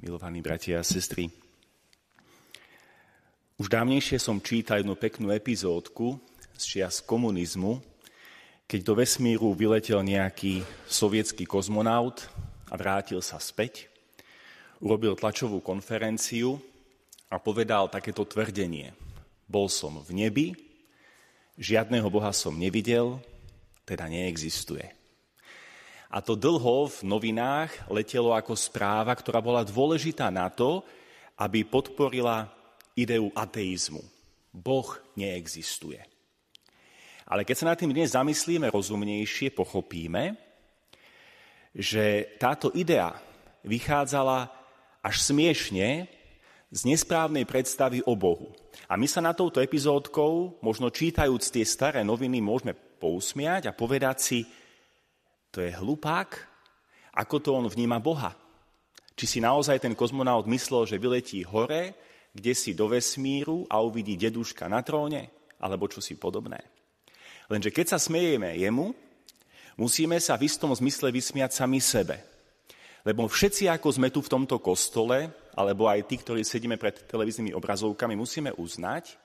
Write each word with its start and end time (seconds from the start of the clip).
milí 0.00 0.40
bratia 0.40 0.80
a 0.80 0.84
sestry. 0.84 1.28
Už 3.60 3.68
dávnejšie 3.68 4.16
som 4.16 4.40
čítal 4.40 4.80
jednu 4.80 4.96
peknú 4.96 5.28
epizódku 5.28 6.16
z 6.56 6.62
čias 6.64 7.04
komunizmu, 7.04 7.84
keď 8.64 8.80
do 8.80 8.96
vesmíru 8.96 9.52
vyletel 9.52 10.00
nejaký 10.00 10.64
sovietský 10.88 11.44
kozmonaut 11.44 12.24
a 12.72 12.80
vrátil 12.80 13.20
sa 13.20 13.36
späť, 13.36 13.92
urobil 14.80 15.20
tlačovú 15.20 15.60
konferenciu 15.60 16.56
a 17.28 17.36
povedal 17.36 17.92
takéto 17.92 18.24
tvrdenie. 18.24 18.96
Bol 19.44 19.68
som 19.68 20.00
v 20.00 20.16
nebi, 20.16 20.56
žiadného 21.60 22.08
Boha 22.08 22.32
som 22.32 22.56
nevidel, 22.56 23.20
teda 23.84 24.08
neexistuje. 24.08 24.99
A 26.10 26.18
to 26.18 26.34
dlho 26.34 26.90
v 26.90 26.98
novinách 27.06 27.70
letelo 27.86 28.34
ako 28.34 28.58
správa, 28.58 29.14
ktorá 29.14 29.38
bola 29.38 29.62
dôležitá 29.62 30.26
na 30.26 30.50
to, 30.50 30.82
aby 31.38 31.62
podporila 31.62 32.50
ideu 32.98 33.30
ateizmu. 33.30 34.02
Boh 34.50 34.98
neexistuje. 35.14 36.02
Ale 37.30 37.46
keď 37.46 37.56
sa 37.56 37.68
nad 37.70 37.78
tým 37.78 37.94
dnes 37.94 38.10
zamyslíme 38.10 38.66
rozumnejšie, 38.74 39.54
pochopíme, 39.54 40.34
že 41.70 42.26
táto 42.42 42.74
idea 42.74 43.14
vychádzala 43.62 44.50
až 44.98 45.14
smiešne 45.22 46.10
z 46.70 46.80
nesprávnej 46.86 47.46
predstavy 47.46 48.02
o 48.02 48.18
Bohu. 48.18 48.50
A 48.90 48.98
my 48.98 49.06
sa 49.06 49.22
na 49.22 49.30
touto 49.30 49.62
epizódkou, 49.62 50.58
možno 50.58 50.90
čítajúc 50.90 51.54
tie 51.54 51.62
staré 51.62 52.02
noviny, 52.02 52.42
môžeme 52.42 52.74
pousmiať 52.74 53.70
a 53.70 53.76
povedať 53.78 54.16
si, 54.18 54.38
to 55.50 55.58
je 55.62 55.74
hlupák, 55.74 56.30
ako 57.18 57.36
to 57.42 57.50
on 57.54 57.66
vníma 57.66 57.98
Boha. 57.98 58.34
Či 59.18 59.26
si 59.26 59.38
naozaj 59.42 59.82
ten 59.82 59.98
kozmonaut 59.98 60.46
myslel, 60.46 60.86
že 60.86 61.02
vyletí 61.02 61.42
hore, 61.42 61.92
kde 62.30 62.54
si 62.54 62.72
do 62.72 62.86
vesmíru 62.86 63.66
a 63.66 63.82
uvidí 63.82 64.14
deduška 64.14 64.70
na 64.70 64.80
tróne, 64.86 65.28
alebo 65.58 65.90
čo 65.90 65.98
si 65.98 66.14
podobné. 66.14 66.62
Lenže 67.50 67.74
keď 67.74 67.86
sa 67.92 67.98
smejeme 67.98 68.54
jemu, 68.54 68.94
musíme 69.74 70.16
sa 70.22 70.38
v 70.38 70.46
istom 70.46 70.70
zmysle 70.70 71.10
vysmiať 71.10 71.50
sami 71.50 71.82
sebe. 71.82 72.22
Lebo 73.02 73.26
všetci, 73.26 73.66
ako 73.66 73.88
sme 73.90 74.08
tu 74.14 74.22
v 74.22 74.30
tomto 74.30 74.62
kostole, 74.62 75.34
alebo 75.58 75.90
aj 75.90 76.06
tí, 76.06 76.22
ktorí 76.22 76.46
sedíme 76.46 76.78
pred 76.78 76.94
televíznymi 77.10 77.50
obrazovkami, 77.58 78.14
musíme 78.14 78.54
uznať, 78.54 79.18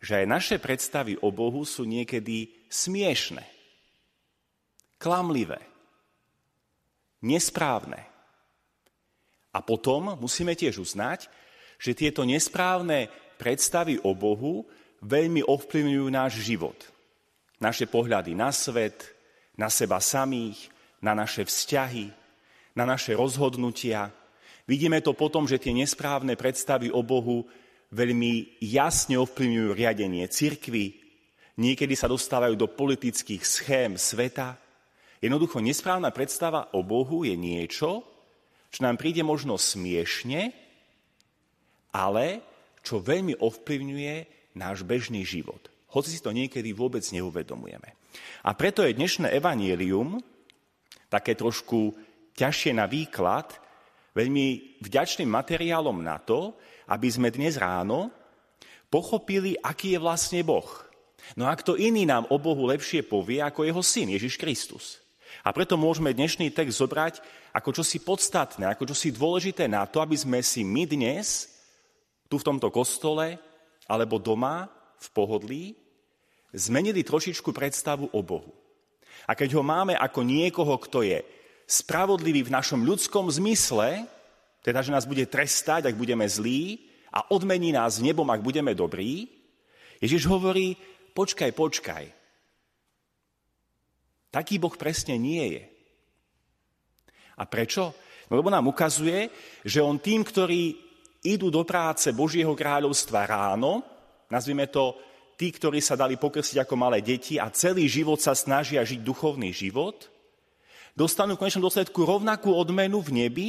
že 0.00 0.24
aj 0.24 0.26
naše 0.26 0.56
predstavy 0.56 1.20
o 1.20 1.28
Bohu 1.28 1.68
sú 1.68 1.84
niekedy 1.84 2.48
smiešne 2.72 3.59
klamlivé, 5.00 5.64
nesprávne. 7.24 8.04
A 9.50 9.64
potom 9.64 10.14
musíme 10.20 10.52
tiež 10.52 10.78
uznať, 10.78 11.26
že 11.80 11.96
tieto 11.96 12.22
nesprávne 12.28 13.08
predstavy 13.40 13.96
o 14.04 14.12
Bohu 14.12 14.68
veľmi 15.00 15.40
ovplyvňujú 15.48 16.06
náš 16.12 16.44
život. 16.44 16.76
Naše 17.56 17.88
pohľady 17.88 18.36
na 18.36 18.52
svet, 18.52 19.16
na 19.56 19.72
seba 19.72 19.98
samých, 19.98 20.68
na 21.00 21.16
naše 21.16 21.48
vzťahy, 21.48 22.12
na 22.76 22.84
naše 22.84 23.16
rozhodnutia. 23.16 24.12
Vidíme 24.68 25.00
to 25.00 25.16
potom, 25.16 25.48
že 25.48 25.58
tie 25.58 25.72
nesprávne 25.72 26.36
predstavy 26.36 26.92
o 26.92 27.00
Bohu 27.00 27.48
veľmi 27.90 28.60
jasne 28.62 29.18
ovplyvňujú 29.18 29.68
riadenie 29.74 30.24
cirkvy, 30.30 31.00
niekedy 31.58 31.98
sa 31.98 32.06
dostávajú 32.06 32.54
do 32.54 32.70
politických 32.70 33.42
schém 33.42 33.98
sveta, 33.98 34.69
Jednoducho 35.20 35.60
nesprávna 35.60 36.08
predstava 36.08 36.72
o 36.72 36.80
Bohu 36.80 37.28
je 37.28 37.36
niečo, 37.36 38.00
čo 38.72 38.80
nám 38.80 38.96
príde 38.96 39.20
možno 39.20 39.60
smiešne, 39.60 40.56
ale 41.92 42.40
čo 42.80 43.04
veľmi 43.04 43.36
ovplyvňuje 43.36 44.14
náš 44.56 44.80
bežný 44.80 45.20
život. 45.28 45.68
Hoci 45.92 46.16
si 46.16 46.24
to 46.24 46.32
niekedy 46.32 46.72
vôbec 46.72 47.04
neuvedomujeme. 47.12 47.92
A 48.48 48.50
preto 48.56 48.80
je 48.80 48.96
dnešné 48.96 49.28
evanielium 49.36 50.24
také 51.12 51.36
trošku 51.36 51.92
ťažšie 52.38 52.72
na 52.72 52.86
výklad, 52.86 53.52
veľmi 54.16 54.78
vďačným 54.80 55.28
materiálom 55.28 56.00
na 56.00 56.16
to, 56.16 56.56
aby 56.88 57.10
sme 57.10 57.28
dnes 57.28 57.60
ráno 57.60 58.08
pochopili, 58.88 59.58
aký 59.60 59.98
je 59.98 60.02
vlastne 60.02 60.40
Boh. 60.46 60.66
No 61.36 61.46
a 61.46 61.52
kto 61.54 61.76
iný 61.76 62.08
nám 62.08 62.26
o 62.32 62.40
Bohu 62.40 62.64
lepšie 62.66 63.04
povie 63.04 63.44
ako 63.44 63.68
jeho 63.68 63.82
syn 63.84 64.16
Ježiš 64.16 64.40
Kristus. 64.40 65.02
A 65.46 65.50
preto 65.54 65.80
môžeme 65.80 66.12
dnešný 66.12 66.52
text 66.52 66.78
zobrať 66.78 67.22
ako 67.54 67.70
čosi 67.80 68.02
podstatné, 68.02 68.68
ako 68.70 68.90
čosi 68.90 69.14
dôležité 69.14 69.66
na 69.66 69.86
to, 69.88 70.02
aby 70.02 70.14
sme 70.18 70.40
si 70.44 70.66
my 70.66 70.84
dnes, 70.84 71.48
tu 72.30 72.38
v 72.38 72.46
tomto 72.46 72.70
kostole, 72.70 73.38
alebo 73.90 74.22
doma, 74.22 74.70
v 75.00 75.06
pohodlí, 75.10 75.64
zmenili 76.54 77.02
trošičku 77.02 77.50
predstavu 77.50 78.10
o 78.12 78.20
Bohu. 78.22 78.52
A 79.26 79.34
keď 79.34 79.58
ho 79.58 79.62
máme 79.64 79.98
ako 79.98 80.20
niekoho, 80.22 80.74
kto 80.78 81.02
je 81.02 81.22
spravodlivý 81.66 82.46
v 82.46 82.54
našom 82.54 82.82
ľudskom 82.82 83.30
zmysle, 83.30 84.06
teda, 84.60 84.84
že 84.84 84.92
nás 84.92 85.08
bude 85.08 85.24
trestať, 85.24 85.88
ak 85.88 85.96
budeme 85.96 86.26
zlí, 86.28 86.90
a 87.10 87.26
odmení 87.34 87.74
nás 87.74 87.98
nebom, 87.98 88.26
ak 88.30 88.42
budeme 88.42 88.70
dobrí, 88.70 89.26
Ježiš 89.98 90.30
hovorí, 90.30 90.78
počkaj, 91.12 91.50
počkaj, 91.52 92.04
taký 94.30 94.62
Boh 94.62 94.72
presne 94.74 95.18
nie 95.18 95.58
je. 95.58 95.62
A 97.36 97.44
prečo? 97.46 97.94
No, 98.30 98.38
lebo 98.38 98.48
nám 98.48 98.70
ukazuje, 98.70 99.26
že 99.66 99.82
on 99.82 99.98
tým, 99.98 100.22
ktorí 100.22 100.78
idú 101.26 101.50
do 101.50 101.66
práce 101.66 102.14
Božieho 102.14 102.54
kráľovstva 102.54 103.26
ráno, 103.26 103.82
nazvime 104.30 104.70
to 104.70 104.96
tí, 105.34 105.50
ktorí 105.50 105.80
sa 105.80 105.96
dali 105.96 106.20
pokrsiť 106.20 106.62
ako 106.62 106.74
malé 106.76 107.00
deti 107.00 107.40
a 107.40 107.50
celý 107.50 107.88
život 107.88 108.20
sa 108.20 108.36
snažia 108.36 108.84
žiť 108.84 109.00
duchovný 109.00 109.50
život, 109.50 110.08
dostanú 110.92 111.34
v 111.36 111.40
konečnom 111.44 111.64
dôsledku 111.64 112.04
rovnakú 112.04 112.52
odmenu 112.52 113.00
v 113.00 113.24
nebi, 113.24 113.48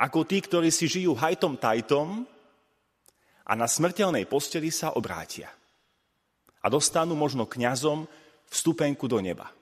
ako 0.00 0.24
tí, 0.24 0.40
ktorí 0.40 0.72
si 0.72 0.88
žijú 0.88 1.12
hajtom 1.12 1.58
tajtom 1.58 2.24
a 3.44 3.52
na 3.52 3.66
smrteľnej 3.68 4.24
posteli 4.24 4.72
sa 4.72 4.94
obrátia. 4.94 5.52
A 6.64 6.66
dostanú 6.72 7.12
možno 7.12 7.44
kňazom 7.44 8.08
vstupenku 8.48 9.04
do 9.04 9.20
neba. 9.20 9.52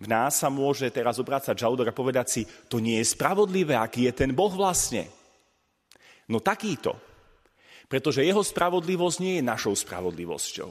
V 0.00 0.06
nás 0.08 0.40
sa 0.40 0.48
môže 0.48 0.88
teraz 0.88 1.20
obrácať 1.20 1.52
žalúdok 1.52 1.92
a 1.92 1.96
povedať 1.96 2.26
si, 2.32 2.42
to 2.72 2.80
nie 2.80 2.96
je 3.04 3.12
spravodlivé, 3.12 3.76
aký 3.76 4.08
je 4.08 4.16
ten 4.16 4.32
Boh 4.32 4.48
vlastne. 4.48 5.12
No 6.32 6.40
takýto. 6.40 6.96
Pretože 7.84 8.24
jeho 8.24 8.40
spravodlivosť 8.40 9.16
nie 9.20 9.34
je 9.38 9.44
našou 9.44 9.76
spravodlivosťou. 9.76 10.70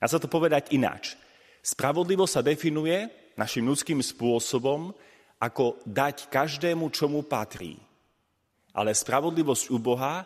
Dá 0.00 0.06
sa 0.10 0.18
to 0.18 0.26
povedať 0.26 0.74
ináč. 0.74 1.14
Spravodlivosť 1.62 2.32
sa 2.34 2.42
definuje 2.42 3.06
našim 3.38 3.68
ľudským 3.68 4.02
spôsobom 4.02 4.90
ako 5.38 5.78
dať 5.86 6.32
každému, 6.32 6.90
čo 6.90 7.06
mu 7.06 7.22
patrí. 7.22 7.78
Ale 8.74 8.96
spravodlivosť 8.96 9.70
u 9.70 9.78
Boha 9.78 10.24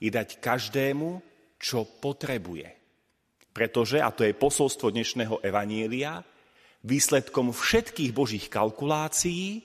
je 0.00 0.08
dať 0.08 0.40
každému, 0.40 1.20
čo 1.60 1.84
potrebuje. 1.84 2.68
Pretože, 3.52 4.00
a 4.00 4.08
to 4.08 4.24
je 4.24 4.32
posolstvo 4.32 4.88
dnešného 4.88 5.44
evanielia, 5.44 6.24
výsledkom 6.84 7.52
všetkých 7.52 8.10
božích 8.12 8.46
kalkulácií 8.48 9.60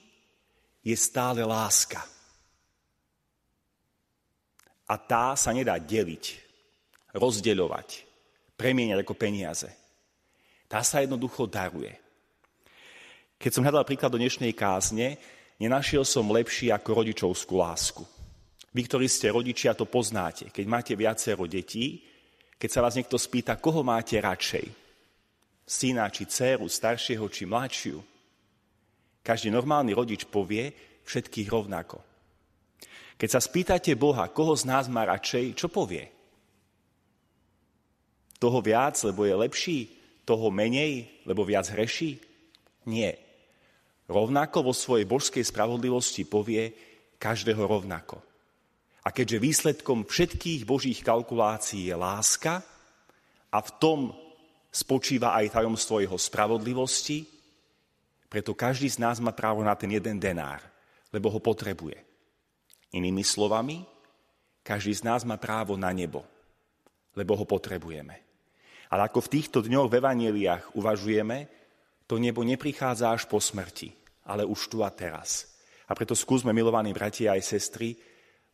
je 0.86 0.96
stále 0.96 1.42
láska. 1.42 2.04
A 4.86 4.96
tá 5.02 5.34
sa 5.34 5.50
nedá 5.50 5.82
deliť, 5.82 6.38
rozdeľovať, 7.18 8.06
premieňať 8.54 9.02
ako 9.02 9.16
peniaze. 9.18 9.70
Tá 10.70 10.86
sa 10.86 11.02
jednoducho 11.02 11.50
daruje. 11.50 11.94
Keď 13.42 13.52
som 13.52 13.66
hľadal 13.66 13.86
príklad 13.88 14.14
do 14.14 14.22
dnešnej 14.22 14.54
kázne, 14.54 15.18
nenašiel 15.58 16.06
som 16.06 16.30
lepší 16.30 16.70
ako 16.70 17.02
rodičovskú 17.02 17.58
lásku. 17.58 18.04
Vy, 18.76 18.82
ktorí 18.86 19.08
ste 19.10 19.32
rodičia, 19.32 19.74
to 19.74 19.88
poznáte. 19.88 20.52
Keď 20.52 20.66
máte 20.68 20.94
viacero 21.00 21.48
detí, 21.48 22.04
keď 22.60 22.70
sa 22.70 22.84
vás 22.84 22.94
niekto 22.94 23.16
spýta, 23.16 23.58
koho 23.58 23.82
máte 23.82 24.20
radšej, 24.20 24.85
syna 25.66 26.08
či 26.14 26.30
dceru, 26.30 26.70
staršieho 26.70 27.26
či 27.28 27.50
mladšiu. 27.50 27.98
Každý 29.26 29.50
normálny 29.50 29.98
rodič 29.98 30.30
povie 30.30 30.70
všetkých 31.02 31.50
rovnako. 31.50 31.98
Keď 33.18 33.30
sa 33.32 33.42
spýtate 33.42 33.98
Boha, 33.98 34.30
koho 34.30 34.54
z 34.54 34.70
nás 34.70 34.86
má 34.86 35.02
radšej, 35.10 35.58
čo 35.58 35.68
povie? 35.68 36.06
Toho 38.38 38.60
viac, 38.62 38.94
lebo 39.02 39.26
je 39.26 39.34
lepší? 39.34 39.80
Toho 40.28 40.54
menej, 40.54 41.26
lebo 41.26 41.42
viac 41.42 41.66
hreší? 41.74 42.22
Nie. 42.86 43.18
Rovnako 44.06 44.70
vo 44.70 44.74
svojej 44.76 45.10
božskej 45.10 45.42
spravodlivosti 45.42 46.30
povie 46.30 46.70
každého 47.18 47.66
rovnako. 47.66 48.22
A 49.06 49.10
keďže 49.10 49.42
výsledkom 49.42 50.06
všetkých 50.06 50.62
božích 50.66 51.00
kalkulácií 51.02 51.90
je 51.90 51.96
láska 51.98 52.62
a 53.50 53.58
v 53.62 53.70
tom 53.82 54.00
spočíva 54.76 55.32
aj 55.40 55.56
tajomstvo 55.56 56.04
jeho 56.04 56.20
spravodlivosti, 56.20 57.24
preto 58.28 58.52
každý 58.52 58.92
z 58.92 59.00
nás 59.00 59.24
má 59.24 59.32
právo 59.32 59.64
na 59.64 59.72
ten 59.80 59.88
jeden 59.88 60.20
denár, 60.20 60.60
lebo 61.16 61.32
ho 61.32 61.40
potrebuje. 61.40 61.96
Inými 62.92 63.24
slovami, 63.24 63.88
každý 64.60 64.92
z 64.92 65.08
nás 65.08 65.24
má 65.24 65.40
právo 65.40 65.80
na 65.80 65.96
nebo, 65.96 66.28
lebo 67.16 67.40
ho 67.40 67.48
potrebujeme. 67.48 68.20
Ale 68.92 69.08
ako 69.08 69.24
v 69.24 69.32
týchto 69.40 69.64
dňoch 69.64 69.88
v 69.88 69.98
evaneliách 70.04 70.64
uvažujeme, 70.76 71.48
to 72.06 72.20
nebo 72.20 72.44
neprichádza 72.44 73.16
až 73.16 73.24
po 73.32 73.40
smrti, 73.40 73.96
ale 74.28 74.44
už 74.44 74.68
tu 74.68 74.84
a 74.84 74.92
teraz. 74.92 75.56
A 75.88 75.96
preto 75.96 76.14
skúsme, 76.14 76.52
milovaní 76.52 76.92
bratia 76.92 77.34
aj 77.34 77.48
sestry, 77.48 77.96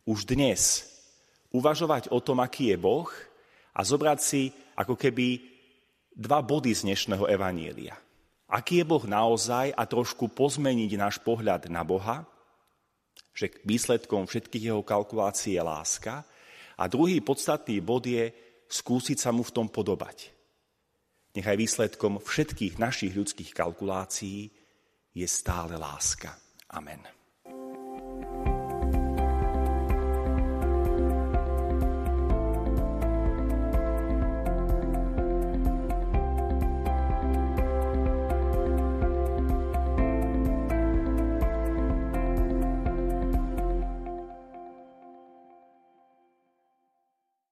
už 0.06 0.24
dnes 0.24 0.86
uvažovať 1.52 2.08
o 2.14 2.18
tom, 2.22 2.40
aký 2.40 2.72
je 2.72 2.78
Boh 2.80 3.10
a 3.76 3.80
zobrať 3.84 4.18
si 4.22 4.52
ako 4.76 4.96
keby 4.96 5.51
dva 6.12 6.44
body 6.44 6.72
z 6.76 6.92
dnešného 6.92 7.24
evanília. 7.28 7.96
Aký 8.52 8.84
je 8.84 8.88
Boh 8.88 9.00
naozaj 9.00 9.72
a 9.72 9.82
trošku 9.88 10.28
pozmeniť 10.28 10.90
náš 11.00 11.16
pohľad 11.24 11.72
na 11.72 11.80
Boha, 11.80 12.28
že 13.32 13.48
výsledkom 13.64 14.28
všetkých 14.28 14.68
jeho 14.68 14.84
kalkulácií 14.84 15.56
je 15.56 15.62
láska. 15.64 16.20
A 16.76 16.84
druhý 16.84 17.24
podstatný 17.24 17.80
bod 17.80 18.04
je 18.04 18.28
skúsiť 18.68 19.16
sa 19.16 19.32
mu 19.32 19.40
v 19.40 19.54
tom 19.56 19.66
podobať. 19.72 20.28
Nechaj 21.32 21.56
výsledkom 21.56 22.20
všetkých 22.20 22.76
našich 22.76 23.16
ľudských 23.16 23.56
kalkulácií 23.56 24.52
je 25.16 25.24
stále 25.24 25.80
láska. 25.80 26.36
Amen. 26.76 27.21